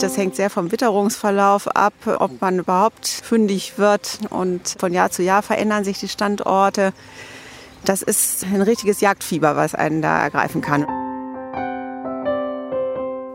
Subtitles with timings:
[0.00, 4.20] Das hängt sehr vom Witterungsverlauf ab, ob man überhaupt fündig wird.
[4.30, 6.92] Und von Jahr zu Jahr verändern sich die Standorte.
[7.84, 10.84] Das ist ein richtiges Jagdfieber, was einen da ergreifen kann.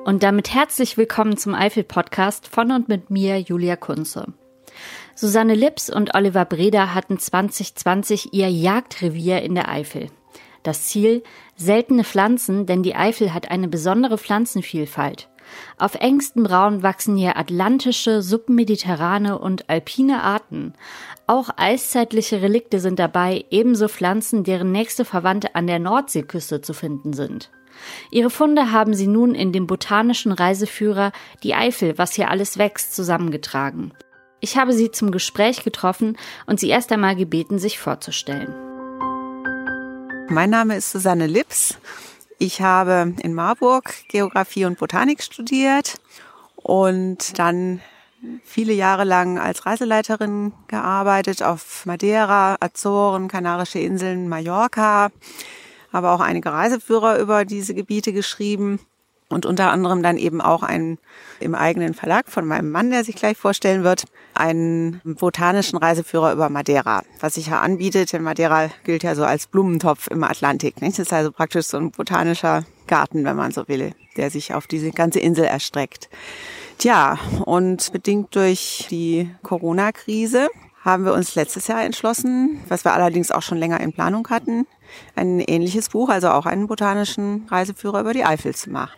[0.06, 4.28] Und damit herzlich willkommen zum Eifel-Podcast von und mit mir, Julia Kunze.
[5.16, 10.08] Susanne Lips und Oliver Breda hatten 2020 ihr Jagdrevier in der Eifel.
[10.64, 11.24] Das Ziel?
[11.58, 15.28] Seltene Pflanzen, denn die Eifel hat eine besondere Pflanzenvielfalt.
[15.78, 20.74] Auf engstem Raum wachsen hier atlantische, submediterrane und alpine Arten.
[21.28, 27.14] Auch eiszeitliche Relikte sind dabei, ebenso Pflanzen, deren nächste Verwandte an der Nordseeküste zu finden
[27.14, 27.50] sind.
[28.12, 31.12] Ihre Funde haben sie nun in dem botanischen Reiseführer
[31.44, 33.94] Die Eifel, was hier alles wächst, zusammengetragen.
[34.40, 38.54] Ich habe sie zum Gespräch getroffen und sie erst einmal gebeten, sich vorzustellen.
[40.30, 41.78] Mein Name ist Susanne Lips.
[42.40, 46.00] Ich habe in Marburg Geografie und Botanik studiert
[46.56, 47.82] und dann
[48.44, 55.12] viele Jahre lang als Reiseleiterin gearbeitet auf Madeira, Azoren, Kanarische Inseln, Mallorca
[55.94, 58.80] habe auch einige Reiseführer über diese Gebiete geschrieben
[59.30, 60.98] und unter anderem dann eben auch einen
[61.40, 66.50] im eigenen Verlag von meinem Mann, der sich gleich vorstellen wird, einen botanischen Reiseführer über
[66.50, 70.82] Madeira, was sich ja anbietet, denn Madeira gilt ja so als Blumentopf im Atlantik.
[70.82, 71.00] Nicht?
[71.00, 74.68] Das ist also praktisch so ein botanischer Garten, wenn man so will, der sich auf
[74.68, 76.10] diese ganze Insel erstreckt.
[76.78, 80.50] Tja, und bedingt durch die Corona-Krise
[80.84, 84.68] haben wir uns letztes Jahr entschlossen, was wir allerdings auch schon länger in Planung hatten,
[85.16, 88.92] ein ähnliches Buch, also auch einen botanischen Reiseführer über die Eifel zu machen.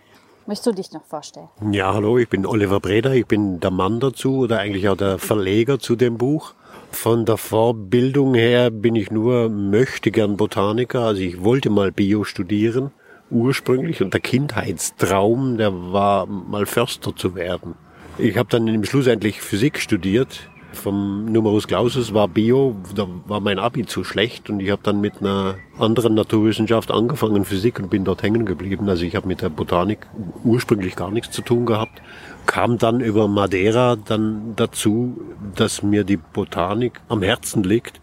[0.47, 1.47] Möchtest du dich noch vorstellen?
[1.71, 5.17] Ja, hallo, ich bin Oliver Breda, ich bin der Mann dazu oder eigentlich auch der
[5.17, 6.53] Verleger zu dem Buch.
[6.91, 12.23] Von der Vorbildung her bin ich nur möchte gern Botaniker, also ich wollte mal Bio
[12.23, 12.91] studieren
[13.29, 17.75] ursprünglich und der Kindheitstraum, der war mal Förster zu werden.
[18.17, 23.39] Ich habe dann im Schluss endlich Physik studiert vom Numerus Clausus war Bio, da war
[23.39, 27.89] mein Abi zu schlecht und ich habe dann mit einer anderen Naturwissenschaft angefangen, Physik und
[27.89, 28.87] bin dort hängen geblieben.
[28.87, 30.07] Also ich habe mit der Botanik
[30.43, 32.01] ursprünglich gar nichts zu tun gehabt,
[32.45, 35.17] kam dann über Madeira dann dazu,
[35.55, 37.99] dass mir die Botanik am Herzen liegt.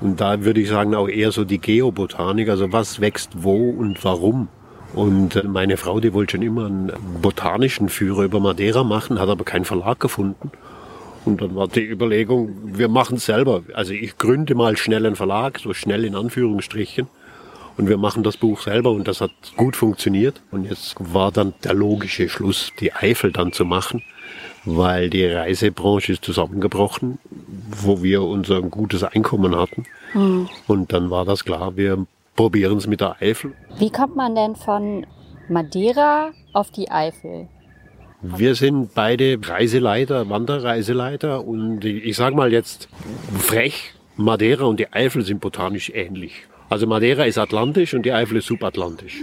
[0.00, 4.04] Und da würde ich sagen auch eher so die Geobotanik, also was wächst wo und
[4.04, 4.48] warum.
[4.94, 9.44] Und meine Frau, die wollte schon immer einen botanischen Führer über Madeira machen, hat aber
[9.44, 10.50] keinen Verlag gefunden.
[11.28, 13.62] Und dann war die Überlegung, wir machen es selber.
[13.74, 17.06] Also ich gründe mal schnell einen Verlag, so schnell in Anführungsstrichen.
[17.76, 20.40] Und wir machen das Buch selber und das hat gut funktioniert.
[20.50, 24.02] Und jetzt war dann der logische Schluss, die Eifel dann zu machen,
[24.64, 27.18] weil die Reisebranche ist zusammengebrochen,
[27.82, 29.84] wo wir unser gutes Einkommen hatten.
[30.14, 30.48] Mhm.
[30.66, 32.06] Und dann war das klar, wir
[32.36, 33.52] probieren es mit der Eifel.
[33.78, 35.06] Wie kommt man denn von
[35.50, 37.48] Madeira auf die Eifel?
[38.20, 42.88] Wir sind beide Reiseleiter, Wanderreiseleiter und ich sage mal jetzt
[43.38, 46.46] frech, Madeira und die Eifel sind botanisch ähnlich.
[46.68, 49.22] Also Madeira ist atlantisch und die Eifel ist subatlantisch.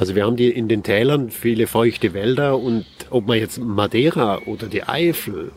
[0.00, 4.40] Also wir haben die in den Tälern viele feuchte Wälder und ob man jetzt Madeira
[4.46, 5.52] oder die Eifel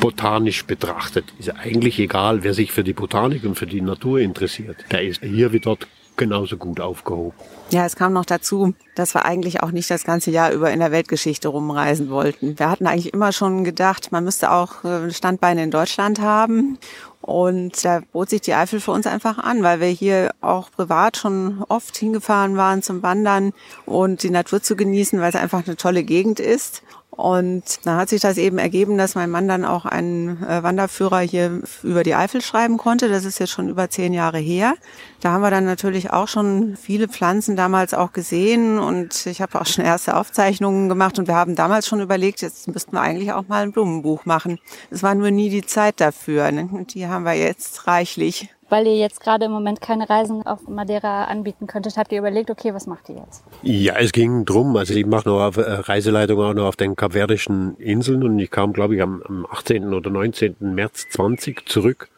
[0.00, 4.76] botanisch betrachtet, ist eigentlich egal, wer sich für die Botanik und für die Natur interessiert.
[4.92, 7.34] Der ist hier wie dort genauso gut aufgehoben.
[7.70, 10.80] Ja, es kam noch dazu, dass wir eigentlich auch nicht das ganze Jahr über in
[10.80, 12.58] der Weltgeschichte rumreisen wollten.
[12.58, 16.78] Wir hatten eigentlich immer schon gedacht, man müsste auch äh, Standbeine in Deutschland haben.
[17.20, 21.16] Und da bot sich die Eifel für uns einfach an, weil wir hier auch privat
[21.16, 23.52] schon oft hingefahren waren zum Wandern
[23.86, 26.82] und die Natur zu genießen, weil es einfach eine tolle Gegend ist.
[27.16, 31.20] Und da hat sich das eben ergeben, dass mein Mann dann auch einen äh, Wanderführer
[31.20, 33.08] hier über die Eifel schreiben konnte.
[33.08, 34.74] Das ist jetzt schon über zehn Jahre her.
[35.20, 39.60] Da haben wir dann natürlich auch schon viele Pflanzen damals auch gesehen und ich habe
[39.60, 43.32] auch schon erste Aufzeichnungen gemacht und wir haben damals schon überlegt, jetzt müssten wir eigentlich
[43.32, 44.58] auch mal ein Blumenbuch machen.
[44.90, 46.50] Es war nur nie die Zeit dafür.
[46.50, 46.68] Ne?
[46.70, 50.66] Und die haben wir jetzt reichlich weil ihr jetzt gerade im Moment keine Reisen auf
[50.66, 53.44] Madeira anbieten könntet, habt ihr überlegt, okay, was macht ihr jetzt?
[53.62, 54.76] Ja, es ging drum.
[54.76, 58.72] Also ich mache noch äh, Reiseleitung auch noch auf den Kapverdischen Inseln und ich kam,
[58.72, 59.94] glaube ich, am, am 18.
[59.94, 60.56] oder 19.
[60.58, 62.08] März 20 zurück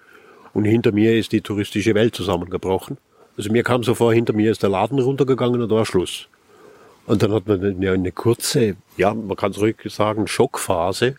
[0.55, 2.97] und hinter mir ist die touristische Welt zusammengebrochen.
[3.37, 6.27] Also mir kam so vor, hinter mir ist der Laden runtergegangen und da war Schluss.
[7.07, 11.17] Und dann hat man eine kurze, ja, man kann es ruhig sagen, Schockphase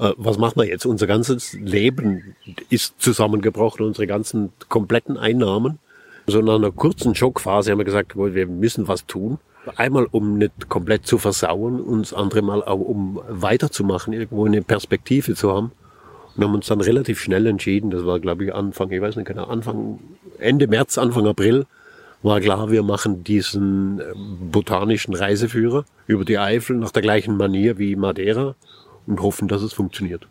[0.00, 0.86] äh, was machen wir jetzt?
[0.86, 2.34] Unser ganzes Leben
[2.70, 5.78] ist zusammengebrochen, unsere ganzen kompletten Einnahmen.
[6.26, 9.38] So nach einer kurzen Schockphase haben wir gesagt, wir müssen was tun.
[9.76, 14.62] Einmal, um nicht komplett zu versauen, und das andere Mal auch, um weiterzumachen, irgendwo eine
[14.62, 15.72] Perspektive zu haben.
[16.36, 19.26] Und haben uns dann relativ schnell entschieden, das war glaube ich Anfang, ich weiß nicht
[19.26, 19.98] genau, Anfang,
[20.38, 21.66] Ende März, Anfang April,
[22.22, 24.04] war klar, wir machen diesen äh,
[24.50, 28.54] botanischen Reiseführer über die Eifel nach der gleichen Manier wie Madeira
[29.10, 30.26] und hoffen, dass es funktioniert.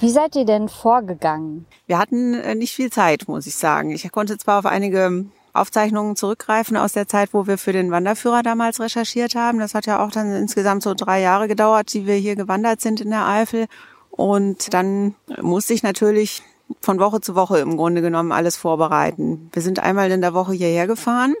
[0.00, 1.66] Wie seid ihr denn vorgegangen?
[1.86, 3.90] Wir hatten äh, nicht viel Zeit, muss ich sagen.
[3.90, 8.42] Ich konnte zwar auf einige Aufzeichnungen zurückgreifen aus der Zeit, wo wir für den Wanderführer
[8.42, 9.58] damals recherchiert haben.
[9.58, 13.00] Das hat ja auch dann insgesamt so drei Jahre gedauert, die wir hier gewandert sind
[13.00, 13.66] in der Eifel.
[14.10, 16.42] Und dann musste ich natürlich
[16.80, 19.50] von Woche zu Woche im Grunde genommen alles vorbereiten.
[19.52, 21.34] Wir sind einmal in der Woche hierher gefahren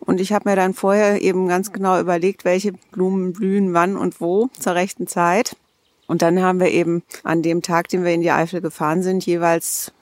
[0.00, 4.20] und ich habe mir dann vorher eben ganz genau überlegt, welche Blumen blühen wann und
[4.20, 5.56] wo zur rechten Zeit.
[6.12, 9.24] Und dann haben wir eben an dem Tag, den wir in die Eifel gefahren sind,
[9.24, 9.92] jeweils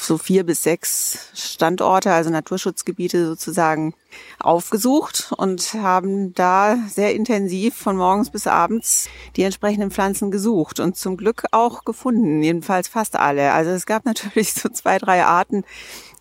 [0.00, 3.94] so vier bis sechs Standorte, also Naturschutzgebiete sozusagen
[4.40, 10.96] aufgesucht und haben da sehr intensiv von morgens bis abends die entsprechenden Pflanzen gesucht und
[10.96, 13.52] zum Glück auch gefunden, jedenfalls fast alle.
[13.52, 15.62] Also es gab natürlich so zwei, drei Arten,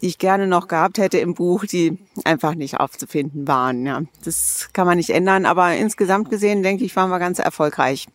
[0.03, 3.83] die ich gerne noch gehabt hätte im Buch, die einfach nicht aufzufinden waren.
[3.88, 8.06] Ja, das kann man nicht ändern, aber insgesamt gesehen, denke ich, waren wir ganz erfolgreich.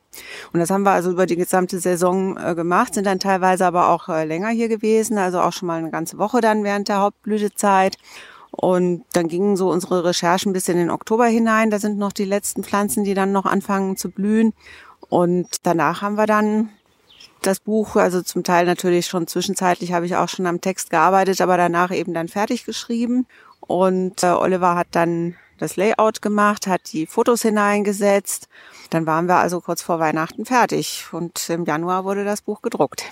[0.53, 3.88] Und das haben wir also über die gesamte Saison äh, gemacht, sind dann teilweise aber
[3.88, 7.00] auch äh, länger hier gewesen, also auch schon mal eine ganze Woche dann während der
[7.00, 7.97] Hauptblütezeit.
[8.50, 11.70] Und dann gingen so unsere Recherchen bis in den Oktober hinein.
[11.70, 14.55] Da sind noch die letzten Pflanzen, die dann noch anfangen zu blühen.
[15.09, 16.71] Und danach haben wir dann
[17.43, 21.41] das Buch, also zum Teil natürlich schon zwischenzeitlich habe ich auch schon am Text gearbeitet,
[21.41, 23.26] aber danach eben dann fertig geschrieben.
[23.61, 28.49] Und äh, Oliver hat dann das Layout gemacht, hat die Fotos hineingesetzt.
[28.91, 33.05] Dann waren wir also kurz vor Weihnachten fertig und im Januar wurde das Buch gedruckt.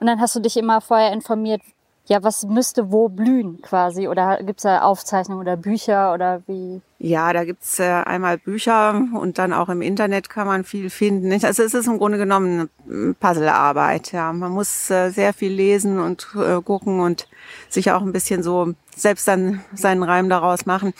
[0.00, 1.60] Und dann hast du dich immer vorher informiert,
[2.06, 4.08] ja, was müsste wo blühen quasi?
[4.08, 6.80] Oder gibt's da Aufzeichnungen oder Bücher oder wie?
[7.06, 11.30] Ja, da gibt's äh, einmal Bücher und dann auch im Internet kann man viel finden.
[11.32, 14.12] Also es ist im Grunde genommen eine Puzzlearbeit.
[14.12, 17.28] Ja, man muss äh, sehr viel lesen und äh, gucken und
[17.68, 20.94] sich auch ein bisschen so selbst dann seinen Reim daraus machen.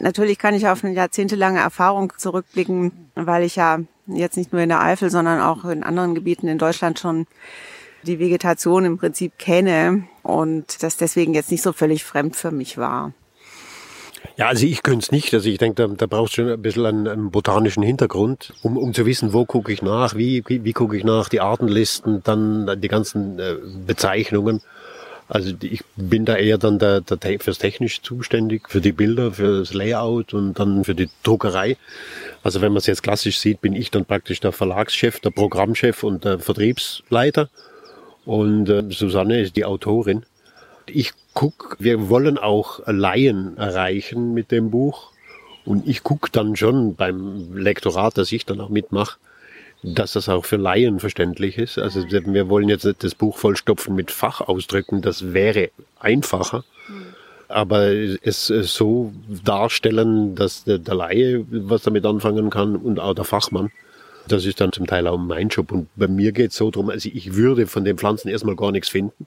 [0.00, 4.70] Natürlich kann ich auf eine jahrzehntelange Erfahrung zurückblicken, weil ich ja jetzt nicht nur in
[4.70, 7.26] der Eifel, sondern auch in anderen Gebieten in Deutschland schon
[8.04, 12.78] die Vegetation im Prinzip kenne und das deswegen jetzt nicht so völlig fremd für mich
[12.78, 13.12] war.
[14.36, 15.32] Ja, also ich könnte es nicht.
[15.34, 18.76] Also ich denke, da, da brauchst du schon ein bisschen einen, einen botanischen Hintergrund, um,
[18.76, 22.22] um zu wissen, wo gucke ich nach, wie, wie, wie gucke ich nach, die Artenlisten,
[22.24, 24.62] dann die ganzen äh, Bezeichnungen.
[25.28, 29.60] Also ich bin da eher dann der, der fürs technisch zuständig, für die Bilder, für
[29.60, 31.76] das Layout und dann für die Druckerei.
[32.42, 36.02] Also wenn man es jetzt klassisch sieht, bin ich dann praktisch der Verlagschef, der Programmchef
[36.02, 37.48] und der Vertriebsleiter.
[38.24, 40.24] Und äh, Susanne ist die Autorin.
[40.86, 45.12] Ich guck, wir wollen auch Laien erreichen mit dem Buch.
[45.64, 49.18] Und ich guck dann schon beim Lektorat, dass ich dann auch mitmache,
[49.82, 51.78] dass das auch für Laien verständlich ist.
[51.78, 55.70] Also wir wollen jetzt nicht das Buch vollstopfen mit Fachausdrücken, das wäre
[56.00, 56.64] einfacher.
[57.48, 59.12] Aber es so
[59.44, 63.70] darstellen, dass der, der Laie was damit anfangen kann und auch der Fachmann.
[64.28, 65.72] Das ist dann zum Teil auch mein Job.
[65.72, 68.72] Und bei mir geht es so drum, also ich würde von den Pflanzen erstmal gar
[68.72, 69.26] nichts finden.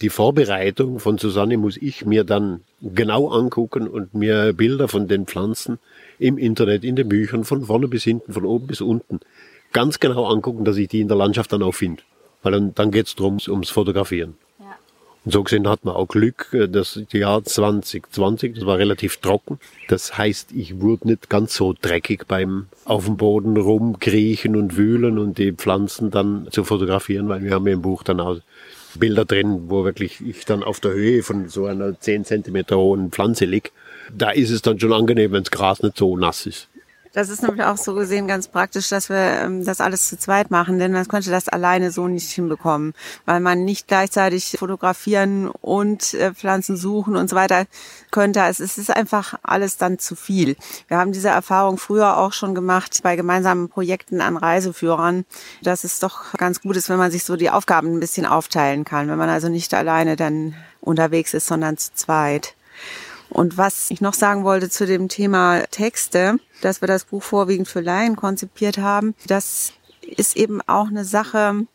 [0.00, 5.26] Die Vorbereitung von Susanne muss ich mir dann genau angucken und mir Bilder von den
[5.26, 5.78] Pflanzen
[6.18, 9.20] im Internet, in den Büchern, von vorne bis hinten, von oben bis unten,
[9.72, 12.02] ganz genau angucken, dass ich die in der Landschaft dann auch finde.
[12.42, 14.34] Weil dann, dann geht es darum, ums Fotografieren.
[15.24, 19.58] Und so gesehen hat man auch Glück, äh, das Jahr 2020, das war relativ trocken.
[19.88, 25.18] Das heißt, ich wurde nicht ganz so dreckig beim auf dem Boden rumkriechen und wühlen
[25.18, 28.38] und die Pflanzen dann zu fotografieren, weil wir haben im Buch dann auch
[28.96, 33.10] Bilder drin, wo wirklich ich dann auf der Höhe von so einer 10 Zentimeter hohen
[33.10, 33.72] Pflanze lieg.
[34.16, 36.68] Da ist es dann schon angenehm, wenn das Gras nicht so nass ist.
[37.14, 40.50] Das ist nämlich auch so gesehen ganz praktisch, dass wir ähm, das alles zu zweit
[40.50, 42.92] machen, denn man könnte das alleine so nicht hinbekommen,
[43.24, 47.66] weil man nicht gleichzeitig fotografieren und äh, Pflanzen suchen und so weiter
[48.10, 48.40] könnte.
[48.40, 50.56] Es ist einfach alles dann zu viel.
[50.88, 55.24] Wir haben diese Erfahrung früher auch schon gemacht bei gemeinsamen Projekten an Reiseführern,
[55.62, 58.84] dass es doch ganz gut ist, wenn man sich so die Aufgaben ein bisschen aufteilen
[58.84, 62.56] kann, wenn man also nicht alleine dann unterwegs ist, sondern zu zweit.
[63.30, 67.68] Und was ich noch sagen wollte zu dem Thema Texte, dass wir das Buch vorwiegend
[67.68, 71.66] für Laien konzipiert haben, das ist eben auch eine Sache,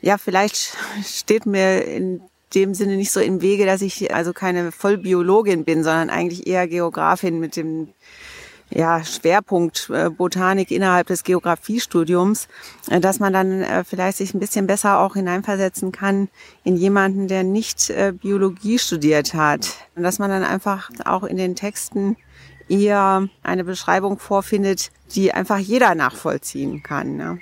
[0.00, 2.20] ja, vielleicht steht mir in
[2.54, 6.66] dem Sinne nicht so im Wege, dass ich also keine Vollbiologin bin, sondern eigentlich eher
[6.66, 7.88] Geografin mit dem
[8.70, 12.48] ja, Schwerpunkt äh, Botanik innerhalb des Geografiestudiums,
[12.90, 16.28] äh, dass man dann äh, vielleicht sich ein bisschen besser auch hineinversetzen kann
[16.64, 19.68] in jemanden, der nicht Biologie studiert hat.
[19.96, 22.16] Und dass man dann einfach auch in den Texten
[22.68, 27.16] eher eine Beschreibung vorfindet, die einfach jeder nachvollziehen kann.
[27.16, 27.40] Ne?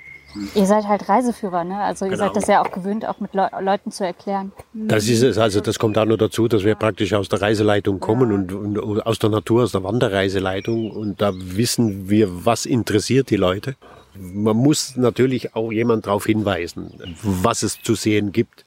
[0.53, 1.77] Ihr seid halt Reiseführer, ne?
[1.79, 2.25] Also ihr Genau.
[2.25, 4.51] seid das ja auch gewöhnt, auch mit Leu Leuten zu erklären.
[4.73, 7.99] Das ist es, also das kommt auch noch dazu, dass wir praktisch aus der Reiseleitung
[7.99, 13.29] kommen und, und aus der Natur, aus der Wanderreiseleitung und da wissen wir, was interessiert
[13.29, 13.75] die Leute.
[14.15, 16.91] Man muss natürlich auch jemand darauf hinweisen,
[17.23, 18.65] was es zu sehen gibt,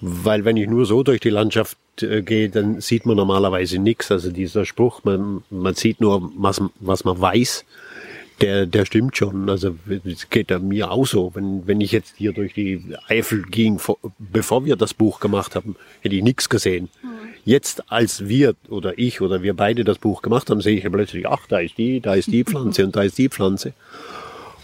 [0.00, 4.10] weil wenn ich nur so durch die Landschaft äh, gehe, dann sieht man normalerweise nichts.
[4.10, 7.64] Also dieser Spruch, man, man sieht nur, was, was man weiß,
[8.40, 9.48] der, der stimmt schon.
[9.48, 11.32] Also es geht ja mir auch so.
[11.34, 15.54] Wenn, wenn ich jetzt hier durch die Eifel ging, vor, bevor wir das Buch gemacht
[15.54, 16.88] haben, hätte ich nichts gesehen.
[17.44, 20.90] Jetzt, als wir oder ich oder wir beide das Buch gemacht haben, sehe ich ja
[20.90, 23.72] plötzlich, ach, da ist die, da ist die Pflanze und da ist die Pflanze.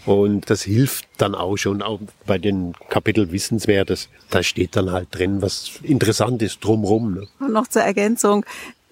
[0.05, 4.09] Und das hilft dann auch schon, auch bei den Kapitel Wissenswertes.
[4.29, 7.15] Da steht dann halt drin, was interessant ist drumrum.
[7.15, 7.27] Ne?
[7.39, 8.45] Und noch zur Ergänzung,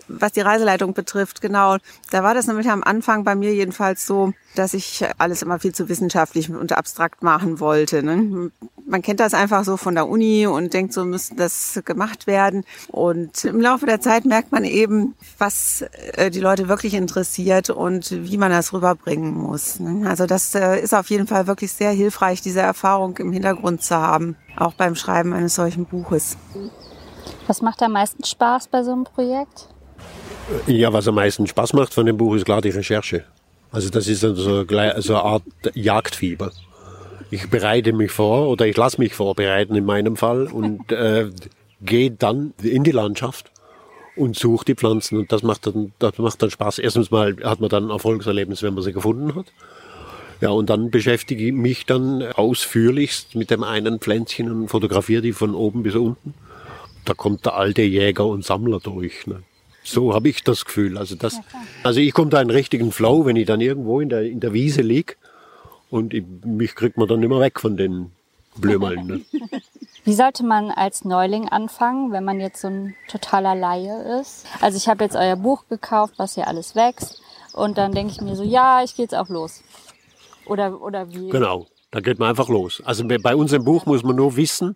[0.08, 1.78] was die Reiseleitung betrifft, genau.
[2.12, 5.74] Da war das nämlich am Anfang bei mir jedenfalls so, dass ich alles immer viel
[5.74, 8.02] zu wissenschaftlich und abstrakt machen wollte.
[8.04, 8.52] Ne?
[8.86, 12.64] Man kennt das einfach so von der Uni und denkt, so müsste das gemacht werden.
[12.88, 15.84] Und im Laufe der Zeit merkt man eben, was
[16.14, 19.80] äh, die Leute wirklich interessiert und wie man das rüberbringen muss.
[19.80, 20.10] Ne?
[20.10, 23.96] Also das äh, ist auf jeden Fall wirklich sehr hilfreich, diese Erfahrung im Hintergrund zu
[23.96, 26.38] haben, auch beim Schreiben eines solchen Buches.
[27.48, 29.70] Was macht am meisten Spaß bei so einem Projekt?
[30.68, 33.26] Ja, was am meisten Spaß macht von dem Buch ist klar die Recherche.
[33.72, 36.52] Also das ist so, so eine Art Jagdfieber.
[37.30, 41.30] Ich bereite mich vor oder ich lasse mich vorbereiten in meinem Fall und äh,
[41.82, 43.52] gehe dann in die Landschaft
[44.16, 46.80] und suche die Pflanzen und das macht dann das macht dann Spaß.
[46.80, 49.48] Erstens mal hat man dann ein Erfolgserlebnis, wenn man sie gefunden hat.
[50.40, 55.34] Ja, und dann beschäftige ich mich dann ausführlichst mit dem einen Pflänzchen und fotografiere die
[55.34, 56.34] von oben bis unten.
[57.06, 59.26] Da kommt der alte Jäger und Sammler durch.
[59.26, 59.44] Ne?
[59.88, 60.98] So habe ich das Gefühl.
[60.98, 61.40] Also, das,
[61.84, 64.42] also ich komme da in einen richtigen Flow, wenn ich dann irgendwo in der, in
[64.42, 65.18] der Wiese lieg
[65.90, 68.12] und ich, mich kriegt man dann immer weg von den
[68.58, 69.08] Blömeln.
[69.08, 69.22] Ne?
[70.04, 74.46] Wie sollte man als Neuling anfangen, wenn man jetzt so ein totaler Laie ist?
[74.60, 77.22] Also ich habe jetzt euer Buch gekauft, was hier alles wächst.
[77.54, 79.64] Und dann denke ich mir so, ja, ich gehe jetzt auch los.
[80.46, 81.30] Oder, oder wie?
[81.30, 82.82] Genau, da geht man einfach los.
[82.86, 84.76] Also bei bei uns im Buch muss man nur wissen,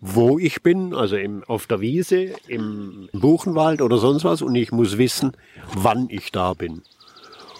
[0.00, 4.42] wo ich bin, also im, auf der Wiese, im Buchenwald oder sonst was.
[4.42, 5.32] Und ich muss wissen,
[5.74, 6.82] wann ich da bin.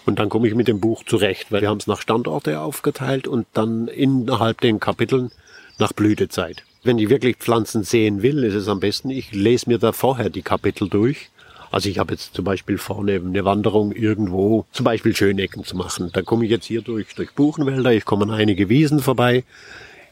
[0.05, 3.27] Und dann komme ich mit dem Buch zurecht, weil wir haben es nach Standorte aufgeteilt
[3.27, 5.31] und dann innerhalb den Kapiteln
[5.79, 6.63] nach Blütezeit.
[6.83, 10.29] Wenn ich wirklich Pflanzen sehen will, ist es am besten, ich lese mir da vorher
[10.29, 11.29] die Kapitel durch.
[11.71, 16.09] Also ich habe jetzt zum Beispiel vorne eine Wanderung irgendwo, zum Beispiel Schönecken zu machen.
[16.13, 19.43] Da komme ich jetzt hier durch, durch Buchenwälder, ich komme an einige Wiesen vorbei.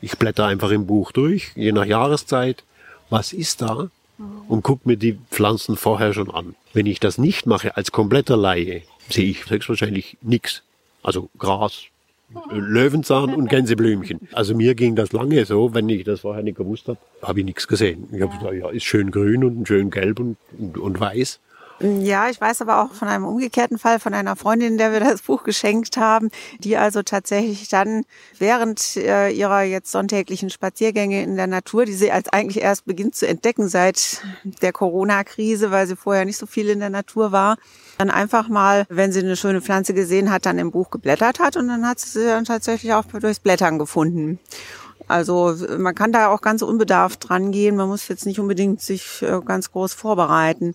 [0.06, 2.64] Ich blätter einfach im Buch durch, je nach Jahreszeit.
[3.10, 3.90] Was ist da?
[4.48, 6.54] Und guck mir die Pflanzen vorher schon an.
[6.74, 10.62] Wenn ich das nicht mache als kompletter Laie, sehe ich höchstwahrscheinlich nichts.
[11.02, 11.86] Also Gras,
[12.52, 14.30] Löwenzahn und Gänseblümchen.
[14.32, 17.46] Also mir ging das lange so, wenn ich das vorher nicht gewusst habe, habe ich
[17.48, 18.08] nichts gesehen.
[18.12, 21.40] Ich habe gesagt, ja, ist schön grün und schön gelb und, und, und weiß.
[21.80, 25.22] Ja, ich weiß aber auch von einem umgekehrten Fall von einer Freundin, der wir das
[25.24, 26.30] Buch geschenkt haben,
[26.60, 28.06] die also tatsächlich dann
[28.40, 33.16] während äh, ihrer jetzt sonntäglichen Spaziergänge in der Natur, die sie als eigentlich erst beginnt
[33.16, 34.22] zu entdecken seit
[34.62, 37.58] der Corona-Krise, weil sie vorher nicht so viel in der Natur war,
[37.98, 41.58] dann einfach mal, wenn sie eine schöne Pflanze gesehen hat, dann im Buch geblättert hat
[41.58, 44.40] und dann hat sie sie dann tatsächlich auch durchs Blättern gefunden.
[45.08, 47.76] Also man kann da auch ganz unbedarft dran gehen.
[47.76, 50.74] Man muss jetzt nicht unbedingt sich äh, ganz groß vorbereiten.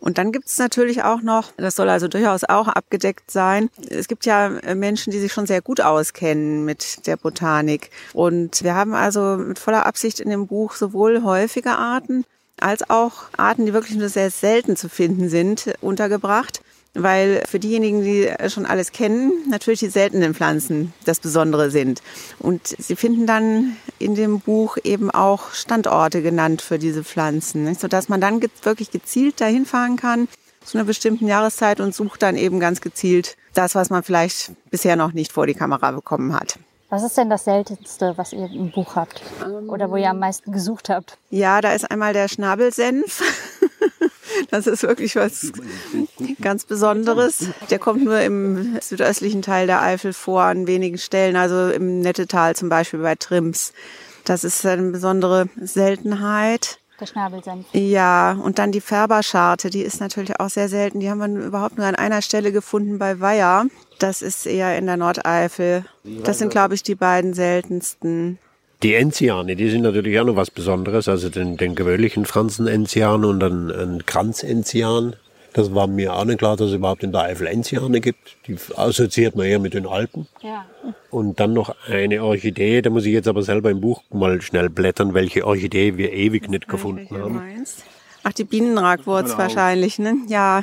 [0.00, 4.08] Und dann gibt es natürlich auch noch, das soll also durchaus auch abgedeckt sein, es
[4.08, 7.90] gibt ja äh, Menschen, die sich schon sehr gut auskennen mit der Botanik.
[8.14, 12.24] Und wir haben also mit voller Absicht in dem Buch sowohl häufige Arten
[12.58, 16.62] als auch Arten, die wirklich nur sehr selten zu finden sind, untergebracht.
[16.94, 22.02] Weil für diejenigen, die schon alles kennen, natürlich die seltenen Pflanzen das Besondere sind.
[22.40, 27.80] Und sie finden dann in dem Buch eben auch Standorte genannt für diese Pflanzen, nicht?
[27.80, 30.26] sodass man dann wirklich gezielt dahin fahren kann
[30.64, 34.96] zu einer bestimmten Jahreszeit und sucht dann eben ganz gezielt das, was man vielleicht bisher
[34.96, 36.58] noch nicht vor die Kamera bekommen hat.
[36.90, 39.22] Was ist denn das Seltenste, was ihr im Buch habt?
[39.68, 41.18] Oder wo ihr am meisten gesucht habt?
[41.30, 43.22] Ja, da ist einmal der Schnabelsenf.
[44.50, 45.52] Das ist wirklich was
[46.40, 47.46] ganz Besonderes.
[47.70, 52.56] Der kommt nur im südöstlichen Teil der Eifel vor, an wenigen Stellen, also im Nettetal
[52.56, 53.72] zum Beispiel bei Trims.
[54.24, 56.78] Das ist eine besondere Seltenheit.
[57.00, 57.66] Der Schnabelsenf.
[57.72, 61.00] Ja, und dann die Färberscharte, die ist natürlich auch sehr selten.
[61.00, 63.66] Die haben wir überhaupt nur an einer Stelle gefunden bei Weiher.
[63.98, 65.84] Das ist eher in der Nordeifel.
[66.04, 68.38] Das sind, glaube ich, die beiden seltensten.
[68.82, 71.08] Die Enziane, die sind natürlich auch noch was Besonderes.
[71.08, 75.16] Also den, den gewöhnlichen Franzen-Enzian und dann ein Kranz-Enzian.
[75.52, 78.36] Das war mir auch nicht klar, dass es überhaupt in der Eifel Enziane gibt.
[78.46, 80.28] Die assoziiert man eher mit den Alpen.
[80.42, 80.66] Ja.
[81.10, 84.70] Und dann noch eine Orchidee, da muss ich jetzt aber selber im Buch mal schnell
[84.70, 87.34] blättern, welche Orchidee wir ewig nicht gefunden haben.
[87.34, 87.84] meinst?
[88.22, 90.16] Ach, die Bienenragwurz wahrscheinlich, ne?
[90.28, 90.62] Ja.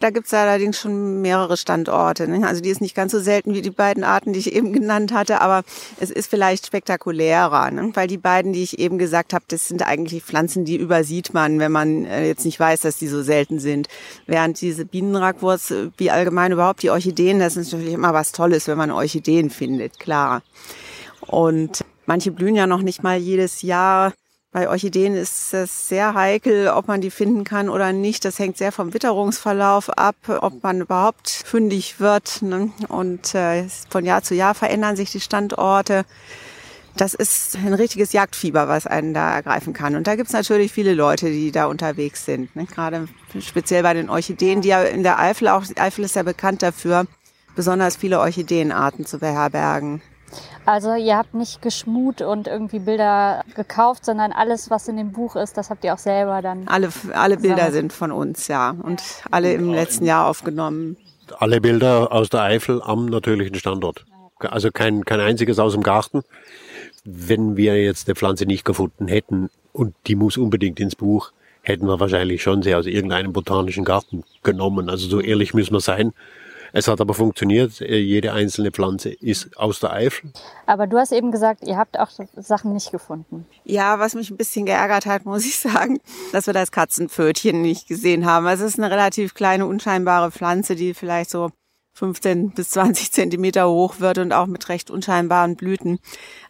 [0.00, 2.26] Da gibt's allerdings schon mehrere Standorte.
[2.26, 2.46] Ne?
[2.46, 5.12] Also die ist nicht ganz so selten wie die beiden Arten, die ich eben genannt
[5.12, 5.62] hatte, aber
[6.00, 7.90] es ist vielleicht spektakulärer, ne?
[7.92, 11.58] weil die beiden, die ich eben gesagt habe, das sind eigentlich Pflanzen, die übersieht man,
[11.58, 13.88] wenn man äh, jetzt nicht weiß, dass die so selten sind.
[14.26, 18.68] Während diese Bienenragwurz, äh, wie allgemein überhaupt die Orchideen, das ist natürlich immer was Tolles,
[18.68, 20.40] wenn man Orchideen findet, klar.
[21.20, 24.14] Und manche blühen ja noch nicht mal jedes Jahr.
[24.52, 28.24] Bei Orchideen ist es sehr heikel, ob man die finden kann oder nicht.
[28.24, 32.42] Das hängt sehr vom Witterungsverlauf ab, ob man überhaupt fündig wird.
[32.42, 32.72] Ne?
[32.88, 36.04] Und äh, von Jahr zu Jahr verändern sich die Standorte.
[36.96, 39.94] Das ist ein richtiges Jagdfieber, was einen da ergreifen kann.
[39.94, 42.54] Und da gibt's natürlich viele Leute, die da unterwegs sind.
[42.56, 42.66] Ne?
[42.66, 43.06] Gerade
[43.38, 47.06] speziell bei den Orchideen, die ja in der Eifel auch, Eifel ist ja bekannt dafür,
[47.54, 50.02] besonders viele Orchideenarten zu beherbergen.
[50.66, 55.36] Also ihr habt nicht geschmut und irgendwie Bilder gekauft, sondern alles, was in dem Buch
[55.36, 56.68] ist, das habt ihr auch selber dann.
[56.68, 57.74] Alle, alle Bilder Gesammelt.
[57.74, 58.76] sind von uns, ja.
[58.82, 60.96] Und alle im letzten Jahr aufgenommen.
[61.38, 64.04] Alle Bilder aus der Eifel am natürlichen Standort.
[64.38, 66.22] Also kein, kein einziges aus dem Garten.
[67.04, 71.32] Wenn wir jetzt eine Pflanze nicht gefunden hätten und die muss unbedingt ins Buch,
[71.62, 74.88] hätten wir wahrscheinlich schon sie aus irgendeinem botanischen Garten genommen.
[74.88, 76.12] Also so ehrlich müssen wir sein.
[76.72, 77.80] Es hat aber funktioniert.
[77.80, 80.32] Äh, Jede einzelne Pflanze ist aus der Eifel.
[80.66, 83.46] Aber du hast eben gesagt, ihr habt auch Sachen nicht gefunden.
[83.64, 86.00] Ja, was mich ein bisschen geärgert hat, muss ich sagen,
[86.32, 88.46] dass wir das Katzenpfötchen nicht gesehen haben.
[88.46, 91.50] Also Es ist eine relativ kleine, unscheinbare Pflanze, die vielleicht so
[91.94, 95.98] 15 bis 20 Zentimeter hoch wird und auch mit recht unscheinbaren Blüten.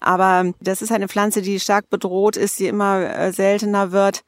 [0.01, 4.23] Aber das ist eine Pflanze, die stark bedroht ist, die immer äh, seltener wird.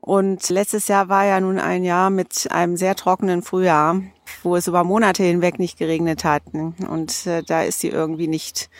[0.00, 4.02] Und letztes Jahr war ja nun ein Jahr mit einem sehr trockenen Frühjahr,
[4.42, 6.42] wo es über Monate hinweg nicht geregnet hat.
[6.52, 8.70] Und äh, da ist sie irgendwie nicht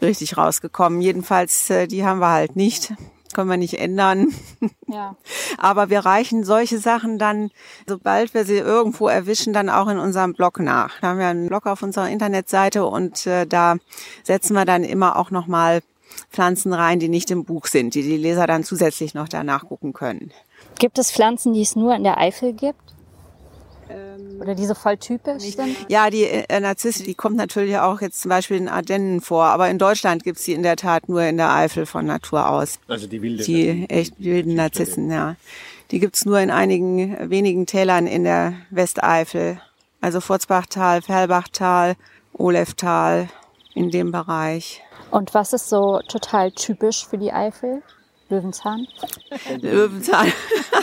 [0.00, 1.00] richtig rausgekommen.
[1.00, 2.92] Jedenfalls, äh, die haben wir halt nicht.
[3.32, 4.34] Können wir nicht ändern.
[4.88, 5.14] Ja.
[5.58, 7.50] Aber wir reichen solche Sachen dann,
[7.86, 11.00] sobald wir sie irgendwo erwischen, dann auch in unserem Blog nach.
[11.00, 13.76] Da haben wir einen Blog auf unserer Internetseite und äh, da
[14.24, 15.80] setzen wir dann immer auch nochmal
[16.30, 19.92] Pflanzen rein, die nicht im Buch sind, die die Leser dann zusätzlich noch danach gucken
[19.92, 20.32] können.
[20.78, 22.80] Gibt es Pflanzen, die es nur in der Eifel gibt?
[24.40, 25.76] Oder die so voll typisch sind?
[25.88, 29.68] Ja, die äh, Narzisse, die kommt natürlich auch jetzt zum Beispiel in Ardennen vor, aber
[29.68, 32.78] in Deutschland gibt's die in der Tat nur in der Eifel von Natur aus.
[32.88, 33.44] Also die wilde.
[33.44, 35.36] Die echt wilden Narzissen, ja.
[35.90, 39.60] Die gibt's nur in einigen wenigen Tälern in der Westeifel.
[40.00, 41.96] Also Furzbachtal, Ferlbachtal,
[42.32, 43.28] Oleftal,
[43.74, 44.82] in dem Bereich.
[45.10, 47.82] Und was ist so total typisch für die Eifel?
[48.30, 48.86] Löwenzahn?
[49.60, 50.32] Löwenzahn.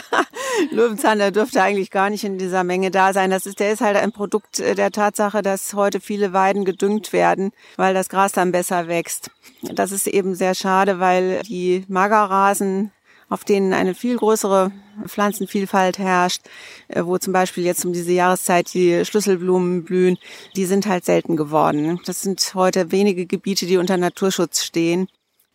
[0.72, 3.30] Löwenzahn, der dürfte eigentlich gar nicht in dieser Menge da sein.
[3.30, 7.14] Das ist, der ist halt ein Produkt äh, der Tatsache, dass heute viele Weiden gedüngt
[7.14, 9.32] werden, weil das Gras dann besser wächst.
[9.62, 12.92] Das ist eben sehr schade, weil die Magerrasen,
[13.30, 14.72] auf denen eine viel größere
[15.06, 16.42] Pflanzenvielfalt herrscht,
[16.90, 20.18] äh, wo zum Beispiel jetzt um diese Jahreszeit die Schlüsselblumen blühen,
[20.58, 22.02] die sind halt selten geworden.
[22.06, 25.08] Das sind heute wenige Gebiete, die unter Naturschutz stehen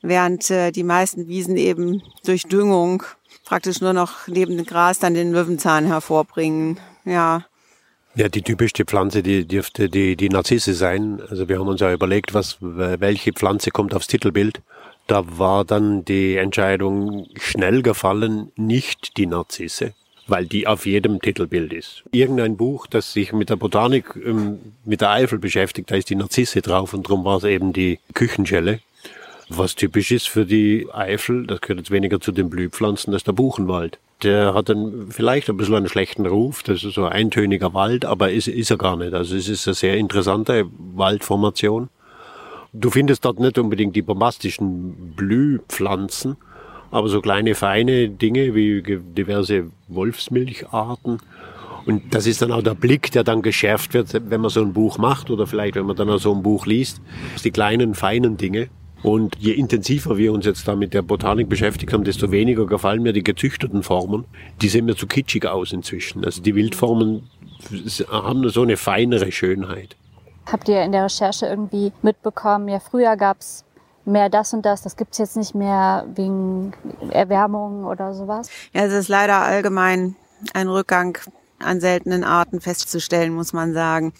[0.02, 3.04] während äh, die meisten Wiesen eben durch Düngung
[3.44, 6.78] praktisch nur noch neben dem Gras dann den Löwenzahn hervorbringen.
[7.04, 7.44] Ja,
[8.14, 11.22] Ja, die typischste Pflanze, die dürfte die, die Narzisse sein.
[11.30, 14.60] Also wir haben uns ja überlegt, was, welche Pflanze kommt aufs Titelbild.
[15.06, 19.94] Da war dann die Entscheidung schnell gefallen, nicht die Narzisse,
[20.26, 22.04] weil die auf jedem Titelbild ist.
[22.12, 26.14] Irgendein Buch, das sich mit der Botanik, ähm, mit der Eifel beschäftigt, da ist die
[26.14, 28.80] Narzisse drauf und darum war es eben die Küchenschelle.
[29.54, 33.32] Was typisch ist für die Eifel, das gehört jetzt weniger zu den Blühpflanzen, ist der
[33.32, 33.98] Buchenwald.
[34.22, 38.06] Der hat dann vielleicht ein bisschen einen schlechten Ruf, das ist so ein eintöniger Wald,
[38.06, 39.12] aber ist, ist er gar nicht.
[39.12, 41.90] Also es ist eine sehr interessante Waldformation.
[42.72, 46.36] Du findest dort nicht unbedingt die bombastischen Blühpflanzen,
[46.90, 51.18] aber so kleine feine Dinge wie diverse Wolfsmilcharten.
[51.84, 54.72] Und das ist dann auch der Blick, der dann geschärft wird, wenn man so ein
[54.72, 57.02] Buch macht oder vielleicht, wenn man dann auch so ein Buch liest.
[57.44, 58.68] Die kleinen, feinen Dinge.
[59.02, 63.02] Und je intensiver wir uns jetzt da mit der Botanik beschäftigt haben, desto weniger gefallen
[63.02, 64.24] mir die gezüchteten Formen.
[64.60, 66.24] Die sehen mir zu kitschig aus inzwischen.
[66.24, 67.28] Also die Wildformen
[68.08, 69.96] haben so eine feinere Schönheit.
[70.46, 73.64] Habt ihr in der Recherche irgendwie mitbekommen, ja, früher gab's
[74.04, 76.72] mehr das und das, das gibt's jetzt nicht mehr wegen
[77.10, 78.50] Erwärmung oder sowas?
[78.72, 80.16] ja, es ist leider allgemein
[80.54, 81.18] ein Rückgang
[81.60, 84.12] an seltenen Arten festzustellen, muss man sagen.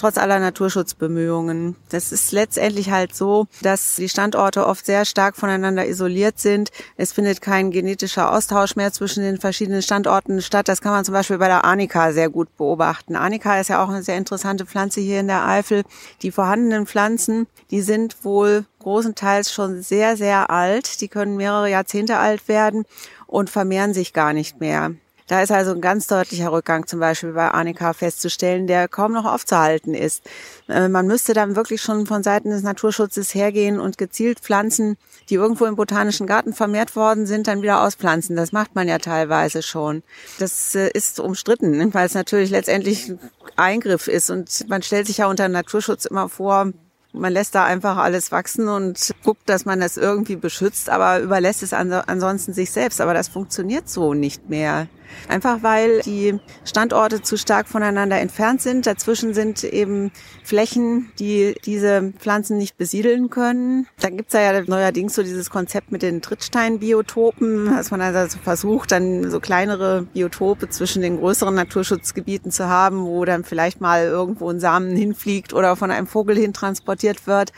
[0.00, 1.76] Trotz aller Naturschutzbemühungen.
[1.90, 6.70] Das ist letztendlich halt so, dass die Standorte oft sehr stark voneinander isoliert sind.
[6.96, 10.68] Es findet kein genetischer Austausch mehr zwischen den verschiedenen Standorten statt.
[10.68, 13.14] Das kann man zum Beispiel bei der Arnika sehr gut beobachten.
[13.14, 15.84] Arnika ist ja auch eine sehr interessante Pflanze hier in der Eifel.
[16.22, 21.02] Die vorhandenen Pflanzen, die sind wohl großenteils schon sehr, sehr alt.
[21.02, 22.86] Die können mehrere Jahrzehnte alt werden
[23.26, 24.92] und vermehren sich gar nicht mehr.
[25.30, 29.26] Da ist also ein ganz deutlicher Rückgang zum Beispiel bei Annika festzustellen, der kaum noch
[29.26, 30.24] aufzuhalten ist.
[30.68, 34.96] Äh, man müsste dann wirklich schon von Seiten des Naturschutzes hergehen und gezielt Pflanzen,
[35.28, 38.34] die irgendwo im botanischen Garten vermehrt worden sind, dann wieder auspflanzen.
[38.34, 40.02] Das macht man ja teilweise schon.
[40.40, 43.12] Das äh, ist umstritten, weil es natürlich letztendlich
[43.54, 46.72] Eingriff ist und man stellt sich ja unter Naturschutz immer vor,
[47.12, 51.62] man lässt da einfach alles wachsen und guckt, dass man das irgendwie beschützt, aber überlässt
[51.62, 53.00] es ansonsten sich selbst.
[53.00, 54.88] Aber das funktioniert so nicht mehr.
[55.28, 58.86] Einfach weil die Standorte zu stark voneinander entfernt sind.
[58.86, 60.10] Dazwischen sind eben
[60.44, 63.86] Flächen, die diese Pflanzen nicht besiedeln können.
[64.00, 69.30] Dann gibt's ja neuerdings so dieses Konzept mit den Trittsteinbiotopen, dass man also versucht, dann
[69.30, 74.60] so kleinere Biotope zwischen den größeren Naturschutzgebieten zu haben, wo dann vielleicht mal irgendwo ein
[74.60, 77.52] Samen hinfliegt oder von einem Vogel hin transportiert wird.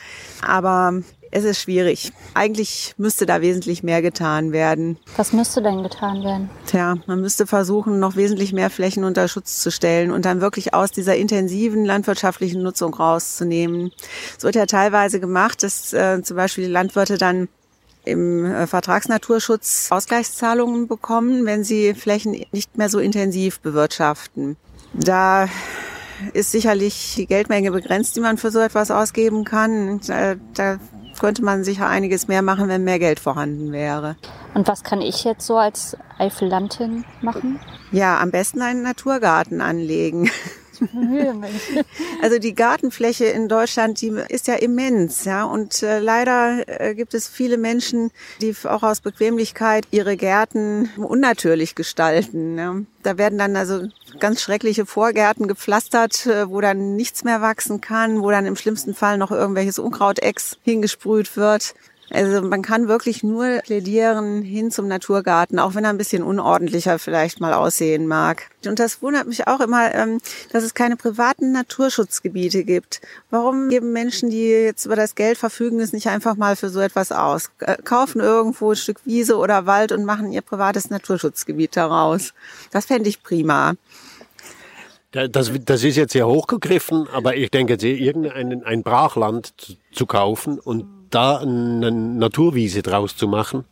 [0.46, 2.12] Aber es ist schwierig.
[2.34, 4.98] Eigentlich müsste da wesentlich mehr getan werden.
[5.16, 6.50] Was müsste denn getan werden?
[6.66, 10.74] Tja, man müsste versuchen, noch wesentlich mehr Flächen unter Schutz zu stellen und dann wirklich
[10.74, 13.92] aus dieser intensiven landwirtschaftlichen Nutzung rauszunehmen.
[14.36, 17.48] Es wird ja teilweise gemacht, dass äh, zum Beispiel die Landwirte dann
[18.04, 24.56] im äh, Vertragsnaturschutz Ausgleichszahlungen bekommen, wenn sie Flächen nicht mehr so intensiv bewirtschaften.
[24.92, 25.48] Da
[26.34, 30.00] ist sicherlich die Geldmenge begrenzt, die man für so etwas ausgeben kann.
[30.06, 30.78] Da, da
[31.20, 34.16] könnte man sicher einiges mehr machen, wenn mehr Geld vorhanden wäre.
[34.54, 37.60] Und was kann ich jetzt so als Eifellandin machen?
[37.90, 40.30] Ja, am besten einen Naturgarten anlegen.
[42.22, 45.44] Also die Gartenfläche in Deutschland, die ist ja immens, ja.
[45.44, 51.74] Und äh, leider äh, gibt es viele Menschen, die auch aus Bequemlichkeit ihre Gärten unnatürlich
[51.74, 52.58] gestalten.
[52.58, 52.76] Ja.
[53.02, 53.88] Da werden dann also
[54.20, 58.94] ganz schreckliche Vorgärten gepflastert, äh, wo dann nichts mehr wachsen kann, wo dann im schlimmsten
[58.94, 61.74] Fall noch irgendwelches Unkrautex hingesprüht wird.
[62.10, 66.98] Also man kann wirklich nur plädieren hin zum Naturgarten, auch wenn er ein bisschen unordentlicher
[66.98, 68.50] vielleicht mal aussehen mag.
[68.66, 70.20] Und das wundert mich auch immer, ähm,
[70.52, 73.00] dass es keine privaten Naturschutzgebiete gibt.
[73.30, 76.80] Warum geben Menschen, die jetzt über das Geld verfügen, es nicht einfach mal für so
[76.80, 77.50] etwas aus?
[77.60, 82.34] Äh, kaufen irgendwo ein Stück Wiese oder Wald und machen ihr privates Naturschutzgebiet daraus.
[82.70, 83.74] Das fände ich prima.
[85.12, 89.52] Das, das ist jetzt sehr hochgegriffen, aber ich denke, irgendein ein Brachland
[89.92, 93.64] zu kaufen und da eine Naturwiese draus zu machen.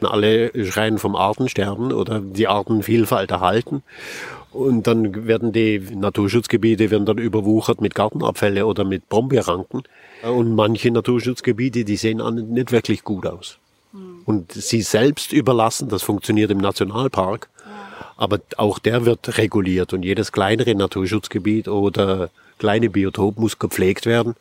[0.00, 3.82] Alle schreien vom Artensterben oder die Artenvielfalt erhalten.
[4.52, 9.82] Und dann werden die Naturschutzgebiete werden dann überwuchert mit Gartenabfälle oder mit Brombeerranken.
[10.22, 13.58] Und manche Naturschutzgebiete, die sehen nicht wirklich gut aus.
[13.92, 14.20] Hm.
[14.24, 17.48] Und sie selbst überlassen, das funktioniert im Nationalpark,
[18.16, 24.36] aber auch der wird reguliert und jedes kleinere Naturschutzgebiet oder kleine Biotop muss gepflegt werden.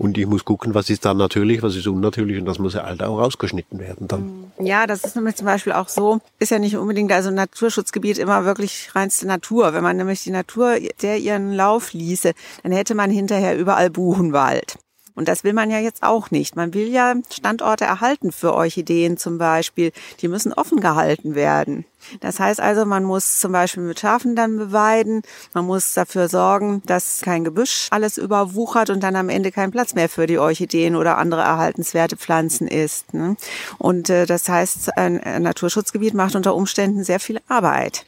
[0.00, 2.84] Und ich muss gucken, was ist da natürlich, was ist unnatürlich und das muss ja
[2.84, 4.50] halt auch rausgeschnitten werden dann.
[4.58, 8.46] Ja, das ist nämlich zum Beispiel auch so, ist ja nicht unbedingt also Naturschutzgebiet immer
[8.46, 9.74] wirklich reinste Natur.
[9.74, 12.32] Wenn man nämlich die Natur der ihren Lauf ließe,
[12.62, 14.78] dann hätte man hinterher überall Buchenwald.
[15.14, 16.56] Und das will man ja jetzt auch nicht.
[16.56, 19.92] Man will ja Standorte erhalten für Orchideen zum Beispiel.
[20.20, 21.84] Die müssen offen gehalten werden.
[22.20, 25.22] Das heißt also, man muss zum Beispiel mit Schafen dann beweiden.
[25.52, 29.94] Man muss dafür sorgen, dass kein Gebüsch alles überwuchert und dann am Ende kein Platz
[29.94, 33.12] mehr für die Orchideen oder andere erhaltenswerte Pflanzen ist.
[33.12, 33.36] Ne?
[33.78, 38.06] Und äh, das heißt, ein Naturschutzgebiet macht unter Umständen sehr viel Arbeit.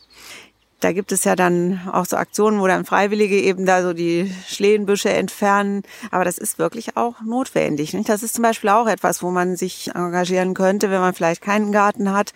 [0.83, 4.33] Da gibt es ja dann auch so Aktionen, wo dann Freiwillige eben da so die
[4.49, 5.85] Schlehenbüsche entfernen.
[6.11, 7.95] Aber das ist wirklich auch notwendig.
[7.95, 8.09] Nicht?
[8.09, 11.71] Das ist zum Beispiel auch etwas, wo man sich engagieren könnte, wenn man vielleicht keinen
[11.71, 12.33] Garten hat.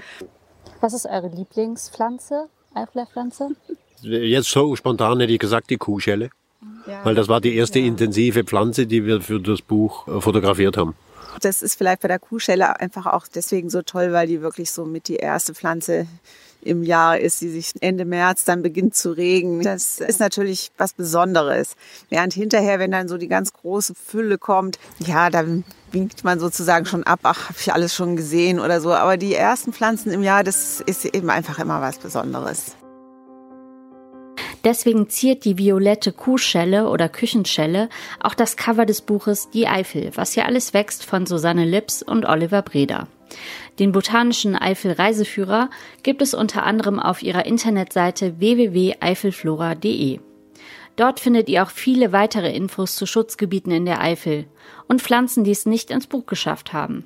[0.81, 3.49] Was ist eure Lieblingspflanze, Eiflerpflanze?
[4.03, 6.31] Jetzt so spontan hätte ich gesagt die Kuhschelle.
[6.87, 7.05] Ja.
[7.05, 7.87] Weil das war die erste ja.
[7.87, 10.95] intensive Pflanze, die wir für das Buch äh, fotografiert haben.
[11.41, 14.85] Das ist vielleicht bei der Kuhschelle einfach auch deswegen so toll, weil die wirklich so
[14.85, 16.07] mit die erste Pflanze
[16.67, 19.63] im Jahr ist, die sich Ende März dann beginnt zu regen.
[19.63, 21.77] Das ist natürlich was Besonderes.
[22.11, 26.85] Während hinterher, wenn dann so die ganz große Fülle kommt, ja, dann winkt man sozusagen
[26.87, 28.93] schon ab, ach, habe ich alles schon gesehen oder so.
[28.93, 32.77] Aber die ersten Pflanzen im Jahr, das ist eben einfach immer was Besonderes.
[34.65, 37.89] Deswegen ziert die violette Kuhschelle oder Küchenschelle
[38.21, 42.25] auch das Cover des Buches Die Eifel, was hier alles wächst von Susanne Lips und
[42.25, 43.07] Oliver Breda.
[43.79, 45.71] Den botanischen Eifel-Reiseführer
[46.03, 50.21] gibt es unter anderem auf ihrer Internetseite www.eifelflora.de.
[50.97, 54.47] Dort findet ihr auch viele weitere Infos zu Schutzgebieten in der Eifel
[54.89, 57.05] und Pflanzen, die es nicht ins Buch geschafft haben.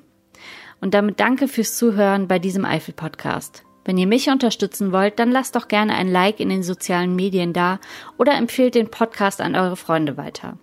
[0.79, 3.63] Und damit danke fürs Zuhören bei diesem Eifel-Podcast.
[3.83, 7.51] Wenn ihr mich unterstützen wollt, dann lasst doch gerne ein Like in den sozialen Medien
[7.51, 7.79] da
[8.17, 10.57] oder empfehlt den Podcast an eure Freunde weiter.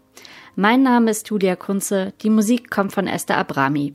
[0.56, 3.94] Mein Name ist Julia Kunze, die Musik kommt von Esther Abrami.